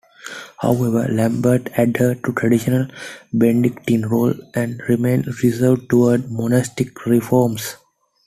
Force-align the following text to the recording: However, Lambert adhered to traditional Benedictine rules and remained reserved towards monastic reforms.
However, 0.61 1.07
Lambert 1.13 1.69
adhered 1.77 2.23
to 2.23 2.33
traditional 2.33 2.87
Benedictine 3.31 4.07
rules 4.07 4.37
and 4.55 4.81
remained 4.89 5.27
reserved 5.43 5.91
towards 5.91 6.27
monastic 6.27 7.05
reforms. 7.05 7.75